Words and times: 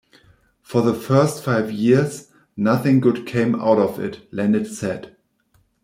"For 0.63 0.81
the 0.81 0.95
first 0.95 1.43
five 1.43 1.71
years, 1.71 2.31
nothing 2.57 3.01
good 3.01 3.27
came 3.27 3.53
out 3.53 3.77
of 3.77 3.99
it", 3.99 4.27
Lenat 4.33 4.65
said. 4.65 5.15